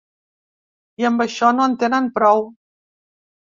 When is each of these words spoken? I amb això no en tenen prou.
I 1.03 1.07
amb 1.09 1.21
això 1.27 1.51
no 1.59 1.69
en 1.73 1.77
tenen 1.85 2.11
prou. 2.19 2.45